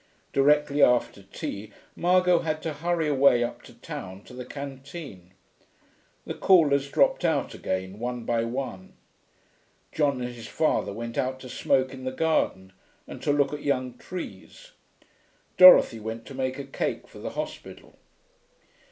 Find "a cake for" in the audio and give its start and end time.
16.57-17.19